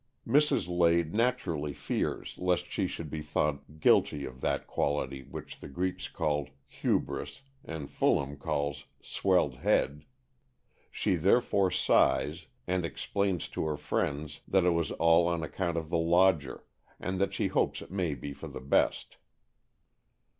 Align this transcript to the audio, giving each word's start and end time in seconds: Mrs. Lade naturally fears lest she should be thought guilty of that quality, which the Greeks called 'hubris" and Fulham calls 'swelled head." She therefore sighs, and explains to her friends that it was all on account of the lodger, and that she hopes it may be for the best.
Mrs. 0.27 0.67
Lade 0.67 1.13
naturally 1.13 1.73
fears 1.73 2.35
lest 2.39 2.71
she 2.71 2.87
should 2.87 3.11
be 3.11 3.21
thought 3.21 3.79
guilty 3.79 4.25
of 4.25 4.41
that 4.41 4.65
quality, 4.65 5.21
which 5.21 5.59
the 5.59 5.67
Greeks 5.67 6.07
called 6.07 6.49
'hubris" 6.67 7.43
and 7.63 7.87
Fulham 7.87 8.35
calls 8.35 8.85
'swelled 9.03 9.57
head." 9.57 10.05
She 10.89 11.13
therefore 11.17 11.69
sighs, 11.69 12.47
and 12.65 12.83
explains 12.83 13.47
to 13.49 13.63
her 13.65 13.77
friends 13.77 14.41
that 14.47 14.65
it 14.65 14.71
was 14.71 14.89
all 14.93 15.27
on 15.27 15.43
account 15.43 15.77
of 15.77 15.91
the 15.91 15.99
lodger, 15.99 16.63
and 16.99 17.21
that 17.21 17.31
she 17.35 17.49
hopes 17.49 17.79
it 17.83 17.91
may 17.91 18.15
be 18.15 18.33
for 18.33 18.47
the 18.47 18.59
best. 18.59 19.17